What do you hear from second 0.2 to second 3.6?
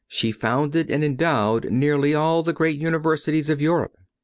founded and endowed nearly all the great universities